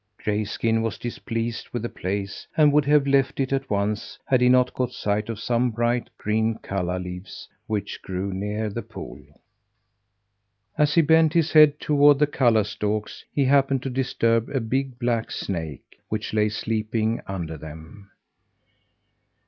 Grayskin 0.17 0.81
was 0.81 0.97
displeased 0.97 1.69
with 1.69 1.83
the 1.83 1.87
place 1.89 2.47
and 2.57 2.73
would 2.73 2.85
have 2.85 3.05
left 3.05 3.39
it 3.39 3.53
at 3.53 3.69
once 3.69 4.17
had 4.25 4.41
he 4.41 4.49
not 4.49 4.73
caught 4.73 4.91
sight 4.93 5.29
of 5.29 5.39
some 5.39 5.69
bright 5.69 6.09
green 6.17 6.57
calla 6.63 6.97
leaves 6.97 7.47
which 7.67 8.01
grew 8.01 8.33
near 8.33 8.67
the 8.67 8.81
pool. 8.81 9.19
As 10.75 10.95
he 10.95 11.03
bent 11.03 11.33
his 11.33 11.51
head 11.53 11.79
toward 11.79 12.17
the 12.17 12.25
calla 12.25 12.65
stalks, 12.65 13.23
he 13.31 13.45
happened 13.45 13.83
to 13.83 13.91
disturb 13.91 14.49
a 14.49 14.59
big 14.59 14.97
black 14.97 15.29
snake, 15.29 15.99
which 16.09 16.33
lay 16.33 16.49
sleeping 16.49 17.21
under 17.27 17.55
them. 17.55 18.09